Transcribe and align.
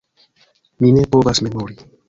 Mi 0.85 0.91
ne 0.97 1.05
povas 1.17 1.45
memori. 1.49 1.79